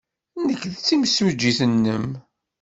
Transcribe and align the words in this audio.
Nekk 0.47 0.63
d 0.73 0.75
timsujjit-nnem. 0.85 2.05